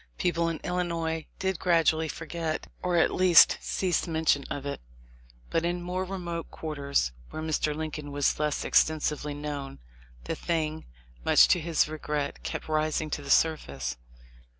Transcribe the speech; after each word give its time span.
People 0.17 0.49
in 0.49 0.57
Illinois 0.63 1.27
did 1.37 1.59
gradually 1.59 2.07
forget 2.07 2.65
or, 2.81 2.97
at 2.97 3.13
least, 3.13 3.59
cease 3.61 4.07
mention 4.07 4.43
of 4.45 4.65
it, 4.65 4.81
but 5.51 5.63
in 5.63 5.79
more 5.83 6.03
remote 6.05 6.49
quarters 6.49 7.11
where 7.29 7.39
Mr. 7.43 7.75
Lincoln 7.75 8.11
was 8.11 8.39
less 8.39 8.65
extensively 8.65 9.35
known, 9.35 9.77
the 10.23 10.33
thing, 10.33 10.85
much 11.23 11.47
to 11.49 11.59
his 11.59 11.87
regret, 11.87 12.41
kept 12.41 12.67
rising 12.67 13.11
to 13.11 13.21
the 13.21 13.29
surface. 13.29 13.95